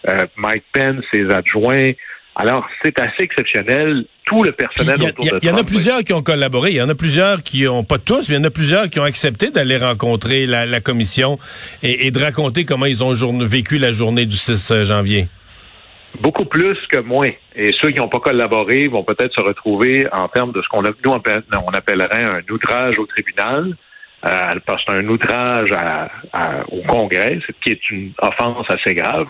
euh, 0.10 0.26
Mike 0.38 0.64
Pence, 0.74 1.04
ses 1.12 1.30
adjoints. 1.30 1.92
Alors, 2.36 2.68
c'est 2.84 3.00
assez 3.00 3.22
exceptionnel. 3.24 4.06
Tout 4.26 4.44
le 4.44 4.54
personnel 4.54 4.96
autour 4.96 5.26
de 5.26 5.30
Trump. 5.30 5.44
Il 5.44 5.50
y 5.50 5.52
en 5.52 5.58
a 5.58 5.64
plusieurs 5.64 6.00
qui 6.00 6.14
ont 6.14 6.24
collaboré. 6.24 6.72
Il 6.72 6.78
y 6.78 6.82
en 6.82 6.90
a 6.90 6.96
plusieurs 6.96 7.44
qui 7.44 7.68
ont, 7.68 7.84
pas 7.84 8.00
tous, 8.00 8.30
mais 8.30 8.36
il 8.36 8.40
y 8.40 8.42
en 8.42 8.48
a 8.48 8.50
plusieurs 8.50 8.90
qui 8.90 9.00
ont 9.00 9.04
accepté 9.04 9.52
d'aller 9.52 9.78
rencontrer 9.78 10.48
la, 10.48 10.82
commission 10.82 11.38
et, 11.84 12.10
de 12.10 12.20
raconter 12.20 12.66
comment 12.66 12.86
ils 12.86 13.04
ont 13.04 13.14
vécu 13.46 13.78
la 13.78 13.92
journée 13.92 14.26
du 14.26 14.36
6 14.36 14.72
euh, 14.72 14.86
janvier. 14.86 15.28
Beaucoup 16.20 16.46
plus 16.46 16.78
que 16.88 17.00
moins. 17.00 17.32
Et 17.56 17.72
ceux 17.82 17.90
qui 17.90 18.00
n'ont 18.00 18.10
pas 18.10 18.20
collaboré 18.20 18.88
vont 18.88 19.04
peut-être 19.04 19.34
se 19.34 19.42
retrouver 19.42 20.08
en 20.12 20.28
termes 20.28 20.52
de 20.52 20.62
ce 20.62 20.68
qu'on 20.70 20.84
nous 20.84 20.92
on 21.16 21.74
appellerait 21.74 22.24
un 22.24 22.42
outrage 22.54 22.98
au 23.00 23.06
tribunal. 23.06 23.76
Euh, 24.26 24.60
parce 24.66 24.86
que 24.86 24.94
c'est 24.94 25.00
un 25.00 25.08
outrage 25.10 25.74
au 26.72 26.82
Congrès, 26.88 27.40
qui 27.62 27.72
est 27.72 27.90
une 27.90 28.14
offense 28.22 28.66
assez 28.70 28.94
grave. 28.94 29.28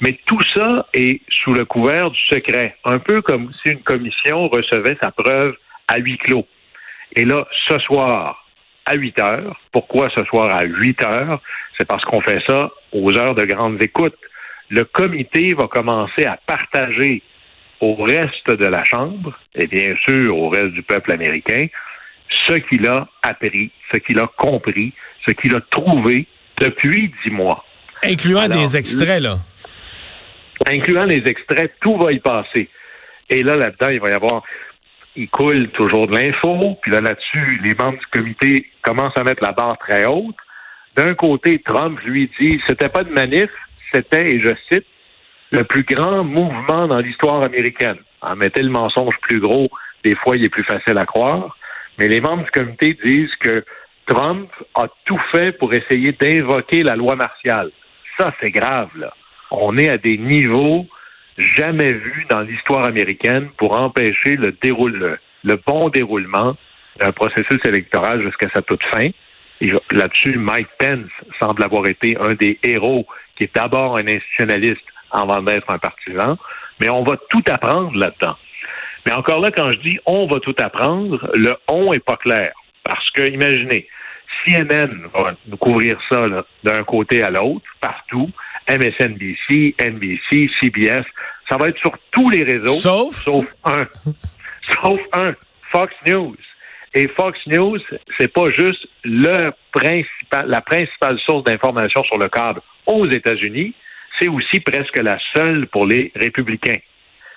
Mais 0.00 0.18
tout 0.24 0.40
ça 0.54 0.86
est 0.94 1.20
sous 1.42 1.52
le 1.52 1.66
couvert 1.66 2.10
du 2.10 2.20
secret, 2.30 2.74
un 2.86 2.98
peu 2.98 3.20
comme 3.20 3.52
si 3.62 3.72
une 3.72 3.82
commission 3.82 4.48
recevait 4.48 4.96
sa 5.02 5.10
preuve 5.10 5.54
à 5.88 5.98
huis 5.98 6.16
clos. 6.16 6.46
Et 7.16 7.26
là, 7.26 7.46
ce 7.68 7.78
soir, 7.80 8.46
à 8.86 8.94
8 8.94 9.18
heures, 9.20 9.60
pourquoi 9.72 10.08
ce 10.16 10.24
soir 10.24 10.56
à 10.56 10.64
8 10.64 11.02
heures? 11.02 11.40
C'est 11.78 11.86
parce 11.86 12.04
qu'on 12.04 12.20
fait 12.20 12.42
ça 12.46 12.70
aux 12.92 13.16
heures 13.16 13.34
de 13.34 13.44
grandes 13.44 13.82
écoutes. 13.82 14.16
Le 14.70 14.84
comité 14.84 15.52
va 15.54 15.66
commencer 15.66 16.24
à 16.24 16.38
partager 16.46 17.22
au 17.80 17.96
reste 17.96 18.50
de 18.50 18.66
la 18.66 18.84
Chambre, 18.84 19.38
et 19.54 19.66
bien 19.66 19.94
sûr 20.06 20.36
au 20.36 20.48
reste 20.48 20.72
du 20.72 20.82
peuple 20.82 21.12
américain, 21.12 21.66
ce 22.46 22.54
qu'il 22.54 22.86
a 22.86 23.08
appris, 23.22 23.72
ce 23.92 23.98
qu'il 23.98 24.18
a 24.20 24.28
compris, 24.36 24.92
ce 25.26 25.32
qu'il 25.32 25.54
a 25.56 25.60
trouvé 25.60 26.26
depuis 26.58 27.12
dix 27.24 27.32
mois. 27.32 27.64
Incluant 28.02 28.48
des 28.48 28.76
extraits, 28.76 29.20
là. 29.20 29.38
Incluant 30.66 31.04
les 31.04 31.22
extraits, 31.26 31.72
tout 31.80 31.96
va 31.96 32.12
y 32.12 32.20
passer. 32.20 32.68
Et 33.28 33.42
là, 33.42 33.56
là-dedans, 33.56 33.88
il 33.88 34.00
va 34.00 34.10
y 34.10 34.14
avoir, 34.14 34.42
il 35.16 35.28
coule 35.30 35.68
toujours 35.70 36.06
de 36.06 36.14
l'info, 36.14 36.78
puis 36.82 36.92
là, 36.92 37.00
là-dessus, 37.00 37.60
les 37.64 37.74
membres 37.74 37.98
du 37.98 38.06
comité 38.06 38.70
commencent 38.82 39.16
à 39.16 39.24
mettre 39.24 39.42
la 39.42 39.52
barre 39.52 39.78
très 39.78 40.04
haute. 40.04 40.36
D'un 40.96 41.14
côté, 41.14 41.60
Trump 41.64 41.98
lui 42.04 42.30
dit, 42.38 42.60
c'était 42.66 42.88
pas 42.88 43.04
de 43.04 43.12
manif, 43.12 43.50
c'était, 43.92 44.34
et 44.34 44.40
je 44.40 44.54
cite, 44.70 44.86
le 45.50 45.64
plus 45.64 45.82
grand 45.82 46.24
mouvement 46.24 46.86
dans 46.86 46.98
l'histoire 46.98 47.42
américaine. 47.42 47.98
En 48.20 48.36
mettait 48.36 48.62
le 48.62 48.70
mensonge 48.70 49.14
plus 49.22 49.40
gros, 49.40 49.68
des 50.04 50.14
fois, 50.14 50.36
il 50.36 50.44
est 50.44 50.48
plus 50.48 50.64
facile 50.64 50.98
à 50.98 51.06
croire. 51.06 51.56
Mais 51.98 52.08
les 52.08 52.20
membres 52.20 52.44
du 52.44 52.50
comité 52.50 52.96
disent 53.04 53.34
que 53.36 53.64
Trump 54.06 54.50
a 54.74 54.86
tout 55.04 55.20
fait 55.32 55.52
pour 55.52 55.72
essayer 55.72 56.12
d'invoquer 56.12 56.82
la 56.82 56.96
loi 56.96 57.16
martiale. 57.16 57.70
Ça, 58.18 58.34
c'est 58.40 58.50
grave, 58.50 58.90
là. 58.96 59.12
On 59.50 59.76
est 59.76 59.88
à 59.88 59.98
des 59.98 60.16
niveaux 60.16 60.86
jamais 61.38 61.92
vus 61.92 62.26
dans 62.28 62.40
l'histoire 62.40 62.84
américaine 62.84 63.48
pour 63.56 63.78
empêcher 63.78 64.36
le, 64.36 64.54
le 65.42 65.56
bon 65.66 65.88
déroulement 65.88 66.56
d'un 66.98 67.12
processus 67.12 67.60
électoral 67.64 68.22
jusqu'à 68.22 68.48
sa 68.54 68.62
toute 68.62 68.82
fin. 68.84 69.08
Là-dessus, 69.90 70.36
Mike 70.38 70.68
Pence 70.78 71.10
semble 71.38 71.62
avoir 71.62 71.86
été 71.86 72.16
un 72.18 72.34
des 72.34 72.58
héros 72.62 73.06
qui 73.40 73.44
est 73.44 73.56
d'abord 73.56 73.96
un 73.96 74.06
institutionnaliste 74.06 74.84
avant 75.10 75.40
d'être 75.40 75.70
un 75.70 75.78
partisan. 75.78 76.36
Mais 76.78 76.90
on 76.90 77.02
va 77.02 77.16
tout 77.30 77.42
apprendre 77.48 77.96
là-dedans. 77.96 78.36
Mais 79.06 79.12
encore 79.12 79.40
là, 79.40 79.50
quand 79.50 79.72
je 79.72 79.78
dis 79.78 79.98
on 80.04 80.26
va 80.26 80.40
tout 80.40 80.54
apprendre, 80.58 81.30
le 81.34 81.56
on 81.68 81.94
est 81.94 82.04
pas 82.04 82.18
clair. 82.18 82.52
Parce 82.84 83.08
que, 83.10 83.22
imaginez, 83.22 83.86
CNN 84.44 85.08
va 85.14 85.34
nous 85.46 85.56
couvrir 85.56 85.98
ça 86.10 86.22
d'un 86.64 86.84
côté 86.84 87.22
à 87.22 87.30
l'autre, 87.30 87.64
partout. 87.80 88.30
MSNBC, 88.68 89.74
NBC, 89.80 90.48
CBS, 90.60 91.04
ça 91.48 91.56
va 91.56 91.68
être 91.68 91.78
sur 91.78 91.92
tous 92.12 92.28
les 92.28 92.44
réseaux. 92.44 92.74
Sauf? 92.74 93.14
Sauf 93.24 93.46
un. 93.64 93.86
sauf 94.82 95.00
un. 95.14 95.34
Fox 95.62 95.94
News. 96.06 96.36
Et 96.94 97.08
Fox 97.08 97.38
News, 97.46 97.78
c'est 98.18 98.32
pas 98.32 98.50
juste 98.50 98.86
le 99.02 99.50
principal, 99.72 100.46
la 100.46 100.60
principale 100.60 101.18
source 101.20 101.44
d'information 101.44 102.04
sur 102.04 102.18
le 102.18 102.28
câble 102.28 102.60
aux 102.86 103.06
États-Unis, 103.06 103.74
c'est 104.18 104.28
aussi 104.28 104.60
presque 104.60 104.96
la 104.96 105.18
seule 105.34 105.66
pour 105.68 105.86
les 105.86 106.12
républicains. 106.14 106.80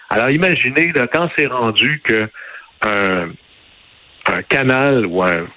Alors 0.10 0.30
imaginez 0.30 0.92
là, 0.92 1.08
quand 1.08 1.30
c'est 1.38 1.48
rendu 1.48 2.02
que 2.04 2.30
un, 2.82 3.32
canal 4.50 5.06
ou 5.06 5.24
un, 5.24 5.48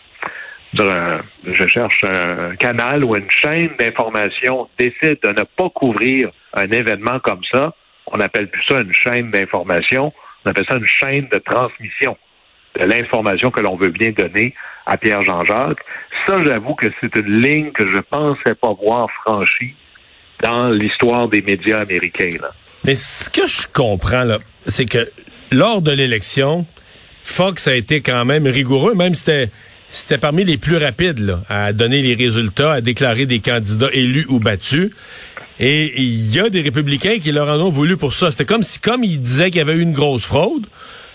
je 1.44 1.66
cherche 1.66 2.04
un 2.04 2.56
canal 2.56 3.04
ou 3.04 3.16
une 3.16 3.30
chaîne 3.30 3.70
d'information 3.78 4.68
décide 4.78 5.18
de 5.22 5.28
ne 5.28 5.44
pas 5.44 5.70
couvrir 5.70 6.30
un 6.54 6.70
événement 6.70 7.18
comme 7.20 7.42
ça, 7.52 7.74
on 8.06 8.20
appelle 8.20 8.48
plus 8.48 8.64
ça 8.64 8.80
une 8.80 8.94
chaîne 8.94 9.30
d'information, 9.30 10.12
on 10.44 10.50
appelle 10.50 10.66
ça 10.68 10.76
une 10.76 10.86
chaîne 10.86 11.28
de 11.32 11.38
transmission 11.38 12.16
de 12.78 12.84
l'information 12.84 13.50
que 13.50 13.60
l'on 13.60 13.76
veut 13.76 13.90
bien 13.90 14.10
donner 14.10 14.54
à 14.86 14.96
Pierre 14.96 15.22
Jean-Jacques. 15.24 15.80
Ça, 16.26 16.36
j'avoue 16.44 16.74
que 16.74 16.86
c'est 17.00 17.14
une 17.16 17.40
ligne 17.40 17.72
que 17.72 17.86
je 17.86 18.00
pensais 18.10 18.54
pas 18.60 18.72
voir 18.74 19.08
franchie 19.24 19.74
dans 20.42 20.68
l'histoire 20.68 21.28
des 21.28 21.42
médias 21.42 21.80
américains. 21.80 22.30
Mais 22.84 22.94
ce 22.94 23.30
que 23.30 23.46
je 23.46 23.66
comprends, 23.72 24.24
là, 24.24 24.38
c'est 24.66 24.86
que 24.86 25.10
lors 25.50 25.82
de 25.82 25.92
l'élection, 25.92 26.66
Fox 27.22 27.68
a 27.68 27.74
été 27.74 28.00
quand 28.00 28.24
même 28.24 28.46
rigoureux, 28.46 28.94
même 28.94 29.14
si 29.14 29.24
c'était 29.24 29.50
c'était 29.88 30.18
parmi 30.18 30.44
les 30.44 30.58
plus 30.58 30.76
rapides 30.76 31.38
à 31.48 31.72
donner 31.72 32.02
les 32.02 32.14
résultats, 32.14 32.72
à 32.72 32.80
déclarer 32.80 33.24
des 33.26 33.40
candidats 33.40 33.88
élus 33.92 34.26
ou 34.28 34.40
battus. 34.40 34.90
Et 35.58 36.00
il 36.00 36.34
y 36.34 36.38
a 36.38 36.50
des 36.50 36.60
républicains 36.60 37.18
qui 37.18 37.32
leur 37.32 37.48
en 37.48 37.60
ont 37.60 37.70
voulu 37.70 37.96
pour 37.96 38.12
ça. 38.12 38.30
C'était 38.30 38.44
comme 38.44 38.62
si, 38.62 38.78
comme 38.78 39.04
ils 39.04 39.20
disaient 39.20 39.50
qu'il 39.50 39.58
y 39.58 39.62
avait 39.62 39.76
eu 39.76 39.80
une 39.80 39.94
grosse 39.94 40.26
fraude, 40.26 40.66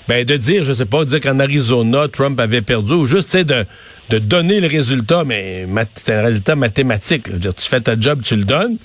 ben 0.08 0.26
de 0.26 0.36
dire, 0.38 0.64
je 0.64 0.74
sais 0.74 0.86
pas, 0.86 1.06
dire 1.06 1.20
qu'en 1.20 1.40
Arizona, 1.40 2.08
Trump 2.08 2.40
avait 2.40 2.62
perdu, 2.62 2.94
ou 2.94 3.06
juste 3.06 3.36
de, 3.38 3.66
de 4.10 4.20
donner 4.20 4.60
le 4.60 4.68
résultat, 4.68 5.24
mais 5.24 5.68
c'est 5.96 6.14
un 6.14 6.24
résultat 6.24 6.56
mathématique. 6.56 7.34
Dire, 7.38 7.54
tu 7.54 7.68
fais 7.68 7.82
ta 7.82 8.00
job, 8.00 8.22
tu 8.24 8.36
le 8.36 8.46
donnes 8.46 8.78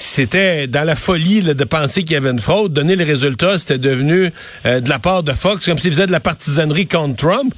c'était 0.00 0.68
dans 0.68 0.84
la 0.84 0.94
folie 0.94 1.42
de 1.42 1.64
penser 1.64 2.04
qu'il 2.04 2.14
y 2.14 2.16
avait 2.16 2.30
une 2.30 2.38
fraude. 2.38 2.72
Donner 2.72 2.94
les 2.94 3.02
résultats, 3.02 3.58
c'était 3.58 3.78
devenu 3.78 4.30
euh, 4.64 4.78
de 4.78 4.88
la 4.88 5.00
part 5.00 5.24
de 5.24 5.32
Fox, 5.32 5.66
comme 5.66 5.76
s'il 5.76 5.90
faisait 5.90 6.06
de 6.06 6.12
la 6.12 6.20
partisanerie 6.20 6.86
contre 6.86 7.16
Trump. 7.16 7.52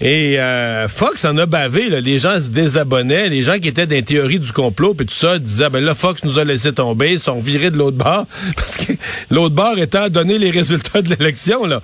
Et 0.00 0.38
euh, 0.38 0.86
Fox 0.86 1.24
en 1.24 1.36
a 1.38 1.46
bavé, 1.46 1.88
là. 1.88 2.00
les 2.00 2.18
gens 2.18 2.38
se 2.38 2.50
désabonnaient, 2.50 3.28
les 3.28 3.42
gens 3.42 3.58
qui 3.58 3.66
étaient 3.66 3.86
dans 3.86 3.96
les 3.96 4.04
théories 4.04 4.38
du 4.38 4.52
complot 4.52 4.94
puis 4.94 5.06
tout 5.06 5.14
ça 5.14 5.40
disaient 5.40 5.70
ben 5.70 5.82
là 5.82 5.96
Fox 5.96 6.22
nous 6.22 6.38
a 6.38 6.44
laissé 6.44 6.72
tomber, 6.72 7.12
ils 7.12 7.18
sont 7.18 7.40
virés 7.40 7.72
de 7.72 7.78
l'autre 7.78 7.96
bord 7.96 8.24
parce 8.56 8.76
que 8.76 8.92
l'autre 9.32 9.56
bord 9.56 9.76
étant 9.76 10.08
donné 10.08 10.38
les 10.38 10.50
résultats 10.50 11.02
de 11.02 11.08
l'élection 11.08 11.66
là. 11.66 11.80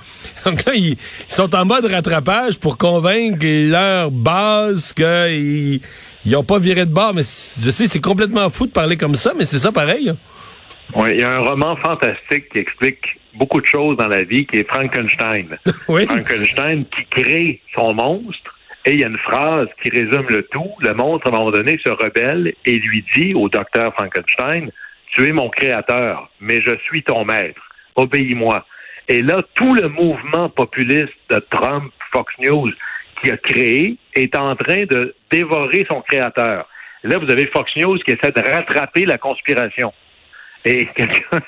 Donc 0.47 0.65
là 0.65 0.75
ils, 0.77 0.97
sont 1.27 1.57
en 1.57 1.65
mode 1.65 1.87
rattrapage 1.87 2.61
pour 2.61 2.79
convaincre 2.79 3.45
leur 3.45 4.13
base 4.13 4.93
qu'ils 4.93 5.81
ils 6.25 6.37
ont 6.37 6.45
pas 6.45 6.61
viré 6.61 6.87
de 6.87 6.93
bord 6.93 7.15
mais 7.15 7.23
je 7.23 7.71
sais 7.71 7.87
c'est 7.87 8.01
complètement 8.01 8.49
fou 8.49 8.69
de 8.69 8.73
parler 8.73 8.97
comme 8.97 9.17
ça 9.17 9.33
mais 9.37 9.45
c'est 9.45 9.59
ça 9.59 9.73
pareil. 9.73 10.13
Oui, 10.95 11.09
il 11.15 11.21
y 11.21 11.25
a 11.25 11.33
un 11.33 11.41
roman 11.41 11.75
fantastique 11.77 12.49
qui 12.53 12.59
explique 12.59 13.19
beaucoup 13.35 13.61
de 13.61 13.67
choses 13.67 13.97
dans 13.97 14.09
la 14.09 14.23
vie, 14.23 14.47
qui 14.47 14.59
est 14.59 14.69
Frankenstein. 14.69 15.59
Frankenstein 15.67 16.85
qui 16.87 17.23
crée 17.23 17.61
son 17.75 17.95
monstre. 17.95 18.59
Et 18.87 18.93
il 18.93 19.01
y 19.01 19.05
a 19.05 19.09
une 19.09 19.19
phrase 19.19 19.69
qui 19.83 19.89
résume 19.89 20.27
le 20.29 20.43
tout. 20.45 20.71
Le 20.81 20.93
monstre, 20.93 21.27
à 21.27 21.31
un 21.31 21.39
moment 21.39 21.51
donné, 21.51 21.79
se 21.85 21.91
rebelle 21.91 22.53
et 22.67 22.79
lui 22.79 23.05
dit 23.15 23.35
au 23.35 23.49
docteur 23.49 23.95
Frankenstein, 23.95 24.71
tu 25.15 25.27
es 25.27 25.33
mon 25.33 25.49
créateur, 25.49 26.29
mais 26.41 26.61
je 26.61 26.77
suis 26.85 27.03
ton 27.03 27.25
maître. 27.25 27.61
Obéis-moi. 27.97 28.67
Et 29.09 29.23
là, 29.23 29.43
tout 29.55 29.75
le 29.75 29.89
mouvement 29.89 30.49
populiste 30.49 31.15
de 31.31 31.39
Trump, 31.51 31.93
Fox 32.13 32.35
News, 32.41 32.73
qui 33.23 33.31
a 33.31 33.37
créé, 33.37 33.97
est 34.15 34.35
en 34.37 34.55
train 34.57 34.85
de 34.85 35.15
dévorer 35.31 35.85
son 35.89 36.03
créateur. 36.03 36.69
Là, 37.05 37.19
vous 37.19 37.31
avez 37.31 37.47
Fox 37.47 37.71
News 37.77 37.99
qui 37.99 38.13
essaie 38.13 38.33
de 38.33 38.41
rattraper 38.41 39.05
la 39.05 39.19
conspiration. 39.19 39.93
Et 40.65 40.87
quelqu'un, 40.97 41.41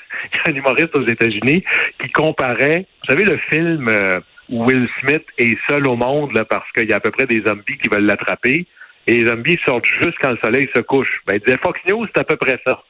un 0.45 0.53
humoriste 0.53 0.95
aux 0.95 1.07
États-Unis 1.07 1.63
qui 1.99 2.11
comparait, 2.11 2.85
vous 3.01 3.13
savez, 3.13 3.23
le 3.23 3.37
film 3.49 3.87
euh, 3.89 4.19
où 4.49 4.65
Will 4.65 4.87
Smith 5.01 5.25
est 5.37 5.57
seul 5.67 5.87
au 5.87 5.95
monde 5.95 6.33
là, 6.33 6.45
parce 6.45 6.69
qu'il 6.71 6.89
y 6.89 6.93
a 6.93 6.97
à 6.97 6.99
peu 6.99 7.11
près 7.11 7.27
des 7.27 7.41
zombies 7.41 7.77
qui 7.77 7.87
veulent 7.87 8.05
l'attraper. 8.05 8.67
Et 9.07 9.21
les 9.21 9.27
zombies 9.27 9.59
sortent 9.65 9.85
juste 9.85 10.17
quand 10.21 10.31
le 10.31 10.37
soleil 10.43 10.69
se 10.75 10.79
couche. 10.79 11.21
Ben, 11.25 11.35
il 11.35 11.39
disait 11.39 11.57
Fox 11.57 11.79
News, 11.87 12.05
c'est 12.07 12.21
à 12.21 12.23
peu 12.23 12.35
près 12.35 12.59
ça. 12.65 12.83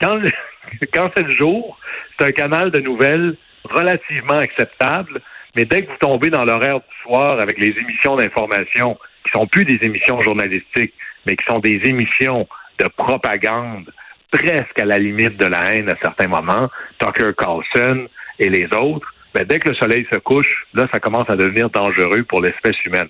quand, 0.00 0.20
quand 0.92 1.10
c'est 1.16 1.24
le 1.24 1.32
jour, 1.32 1.78
c'est 2.18 2.28
un 2.28 2.32
canal 2.32 2.70
de 2.70 2.80
nouvelles 2.80 3.36
relativement 3.64 4.38
acceptable, 4.38 5.20
mais 5.56 5.64
dès 5.64 5.82
que 5.82 5.90
vous 5.90 5.98
tombez 5.98 6.30
dans 6.30 6.44
l'horaire 6.44 6.80
du 6.80 7.02
soir 7.02 7.40
avec 7.40 7.58
les 7.58 7.74
émissions 7.78 8.16
d'information, 8.16 8.98
qui 9.24 9.30
sont 9.32 9.46
plus 9.46 9.64
des 9.64 9.78
émissions 9.82 10.20
journalistiques, 10.22 10.94
mais 11.26 11.36
qui 11.36 11.44
sont 11.44 11.60
des 11.60 11.80
émissions 11.84 12.48
de 12.78 12.88
propagande, 12.88 13.92
presque 14.32 14.78
à 14.78 14.84
la 14.84 14.98
limite 14.98 15.36
de 15.36 15.46
la 15.46 15.74
haine 15.74 15.88
à 15.88 15.96
certains 16.02 16.26
moments, 16.26 16.68
Tucker 16.98 17.30
Carlson 17.38 18.08
et 18.38 18.48
les 18.48 18.72
autres, 18.72 19.14
ben, 19.34 19.44
dès 19.44 19.60
que 19.60 19.68
le 19.68 19.74
soleil 19.74 20.06
se 20.12 20.18
couche, 20.18 20.66
là, 20.74 20.88
ça 20.92 20.98
commence 20.98 21.28
à 21.30 21.36
devenir 21.36 21.70
dangereux 21.70 22.24
pour 22.24 22.40
l'espèce 22.40 22.82
humaine. 22.84 23.08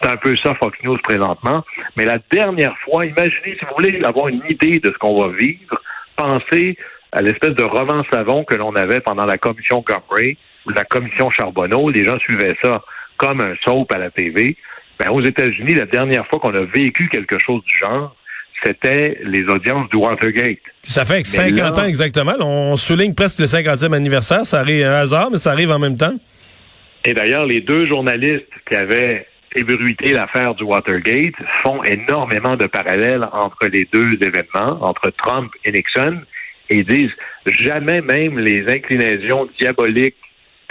C'est 0.00 0.08
un 0.08 0.16
peu 0.16 0.34
ça 0.42 0.54
Fox 0.54 0.78
News 0.82 0.96
présentement. 1.02 1.64
Mais 1.96 2.06
la 2.06 2.18
dernière 2.30 2.76
fois, 2.78 3.04
imaginez, 3.04 3.56
si 3.58 3.64
vous 3.66 3.74
voulez 3.76 4.02
avoir 4.04 4.28
une 4.28 4.42
idée 4.48 4.78
de 4.78 4.90
ce 4.90 4.98
qu'on 4.98 5.20
va 5.20 5.28
vivre, 5.36 5.80
pensez 6.16 6.76
à 7.12 7.20
l'espèce 7.20 7.54
de 7.54 7.64
roman 7.64 8.02
savon 8.10 8.44
que 8.44 8.54
l'on 8.54 8.74
avait 8.76 9.00
pendant 9.00 9.26
la 9.26 9.36
commission 9.36 9.84
Gomery 9.86 10.38
ou 10.66 10.70
la 10.70 10.84
commission 10.84 11.30
Charbonneau. 11.30 11.90
Les 11.90 12.04
gens 12.04 12.18
suivaient 12.20 12.56
ça 12.62 12.82
comme 13.16 13.40
un 13.40 13.54
soap 13.62 13.92
à 13.92 13.98
la 13.98 14.10
TV. 14.10 14.56
Ben, 14.98 15.10
aux 15.10 15.20
États-Unis, 15.20 15.74
la 15.74 15.86
dernière 15.86 16.26
fois 16.28 16.40
qu'on 16.40 16.54
a 16.54 16.62
vécu 16.62 17.08
quelque 17.08 17.38
chose 17.38 17.62
du 17.64 17.76
genre, 17.76 18.14
c'était 18.64 19.18
les 19.24 19.42
audiences 19.44 19.88
du 19.90 19.96
Watergate. 19.96 20.58
Ça 20.82 21.04
fait 21.04 21.24
50 21.24 21.78
ans 21.78 21.84
exactement. 21.84 22.34
On 22.40 22.76
souligne 22.76 23.14
presque 23.14 23.40
le 23.40 23.46
50e 23.46 23.94
anniversaire. 23.94 24.44
Ça 24.44 24.60
arrive 24.60 24.86
un 24.86 24.92
hasard, 24.92 25.30
mais 25.30 25.38
ça 25.38 25.52
arrive 25.52 25.70
en 25.70 25.78
même 25.78 25.96
temps. 25.96 26.14
Et 27.04 27.14
d'ailleurs, 27.14 27.46
les 27.46 27.60
deux 27.60 27.86
journalistes 27.86 28.52
qui 28.68 28.76
avaient 28.76 29.26
ébruité 29.56 30.12
l'affaire 30.12 30.54
du 30.54 30.64
Watergate 30.64 31.34
font 31.62 31.82
énormément 31.84 32.56
de 32.56 32.66
parallèles 32.66 33.26
entre 33.32 33.66
les 33.66 33.88
deux 33.92 34.14
événements, 34.14 34.78
entre 34.82 35.10
Trump 35.10 35.50
et 35.64 35.72
Nixon, 35.72 36.20
et 36.68 36.84
disent 36.84 37.10
jamais 37.46 38.00
même 38.00 38.38
les 38.38 38.68
inclinations 38.68 39.48
diaboliques 39.58 40.16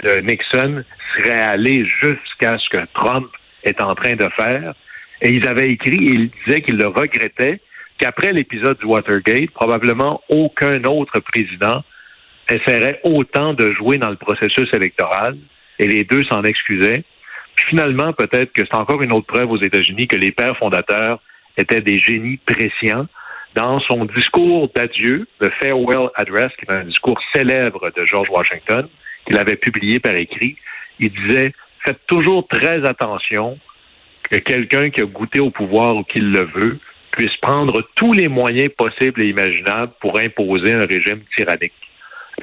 de 0.02 0.20
Nixon 0.20 0.84
seraient 1.14 1.42
allées 1.42 1.86
jusqu'à 2.00 2.56
ce 2.58 2.68
que 2.70 2.86
Trump 2.94 3.26
est 3.64 3.80
en 3.82 3.94
train 3.94 4.14
de 4.14 4.28
faire. 4.36 4.74
Et 5.20 5.30
ils 5.30 5.46
avaient 5.46 5.70
écrit 5.70 6.08
et 6.08 6.12
ils 6.12 6.30
disaient 6.46 6.62
qu'ils 6.62 6.78
le 6.78 6.86
regrettaient 6.86 7.60
qu'après 8.00 8.32
l'épisode 8.32 8.78
du 8.78 8.86
Watergate, 8.86 9.50
probablement 9.50 10.22
aucun 10.28 10.82
autre 10.84 11.20
président 11.20 11.84
essaierait 12.48 13.00
autant 13.04 13.52
de 13.52 13.72
jouer 13.72 13.98
dans 13.98 14.08
le 14.08 14.16
processus 14.16 14.68
électoral 14.72 15.36
et 15.78 15.86
les 15.86 16.04
deux 16.04 16.24
s'en 16.24 16.42
excusaient. 16.42 17.04
Puis 17.54 17.66
finalement, 17.68 18.12
peut-être 18.12 18.52
que 18.52 18.62
c'est 18.62 18.74
encore 18.74 19.02
une 19.02 19.12
autre 19.12 19.26
preuve 19.26 19.50
aux 19.50 19.60
États-Unis 19.60 20.08
que 20.08 20.16
les 20.16 20.32
pères 20.32 20.56
fondateurs 20.56 21.20
étaient 21.56 21.82
des 21.82 21.98
génies 21.98 22.38
prescients. 22.38 23.06
Dans 23.54 23.80
son 23.80 24.06
discours 24.06 24.70
d'adieu, 24.74 25.26
le 25.40 25.50
Farewell 25.60 26.08
Address, 26.14 26.50
qui 26.58 26.64
est 26.66 26.72
un 26.72 26.84
discours 26.84 27.20
célèbre 27.34 27.90
de 27.94 28.06
George 28.06 28.28
Washington, 28.30 28.88
qu'il 29.26 29.36
avait 29.36 29.56
publié 29.56 30.00
par 30.00 30.14
écrit, 30.14 30.56
il 30.98 31.10
disait 31.10 31.52
Faites 31.84 32.00
toujours 32.06 32.46
très 32.46 32.86
attention 32.86 33.58
que 34.30 34.36
quelqu'un 34.36 34.90
qui 34.90 35.00
a 35.00 35.04
goûté 35.04 35.40
au 35.40 35.50
pouvoir 35.50 35.96
ou 35.96 36.04
qui 36.04 36.20
le 36.20 36.44
veut 36.44 36.78
puisse 37.12 37.36
prendre 37.42 37.82
tous 37.94 38.12
les 38.12 38.28
moyens 38.28 38.70
possibles 38.76 39.22
et 39.22 39.28
imaginables 39.28 39.92
pour 40.00 40.18
imposer 40.18 40.72
un 40.74 40.86
régime 40.86 41.20
tyrannique 41.36 41.72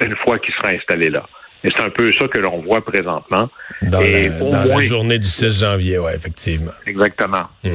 une 0.00 0.16
fois 0.16 0.38
qu'il 0.38 0.54
sera 0.54 0.68
installé 0.70 1.10
là. 1.10 1.26
Et 1.64 1.70
c'est 1.74 1.82
un 1.82 1.90
peu 1.90 2.12
ça 2.12 2.28
que 2.28 2.38
l'on 2.38 2.62
voit 2.62 2.84
présentement. 2.84 3.48
Dans, 3.82 4.00
la, 4.00 4.80
journée 4.80 5.18
du 5.18 5.26
6 5.26 5.60
janvier, 5.60 5.98
oui, 5.98 6.12
effectivement. 6.14 6.70
Exactement. 6.86 7.44
Mmh. 7.64 7.70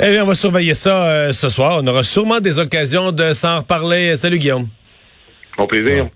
Eh 0.00 0.10
bien, 0.12 0.24
on 0.24 0.26
va 0.26 0.34
surveiller 0.34 0.74
ça 0.74 1.06
euh, 1.06 1.32
ce 1.34 1.50
soir. 1.50 1.80
On 1.82 1.86
aura 1.86 2.04
sûrement 2.04 2.40
des 2.40 2.58
occasions 2.58 3.12
de 3.12 3.34
s'en 3.34 3.58
reparler. 3.58 4.16
Salut, 4.16 4.38
Guillaume. 4.38 4.68
Au 5.58 5.66
plaisir. 5.66 6.08